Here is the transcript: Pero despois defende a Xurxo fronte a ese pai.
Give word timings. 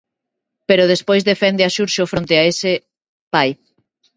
Pero 0.67 0.91
despois 0.93 1.27
defende 1.31 1.61
a 1.63 1.73
Xurxo 1.75 2.09
fronte 2.11 2.33
a 2.37 2.45
ese 2.51 2.71
pai. 3.33 3.49